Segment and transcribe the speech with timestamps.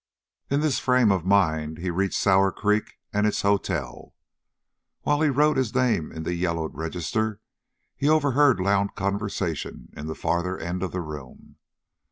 [0.49, 4.15] In this frame of mind he reached Sour Creek and its hotel.
[5.03, 7.39] While he wrote his name in the yellowed register
[7.95, 11.57] he over heard loud conversation in the farther end of the room.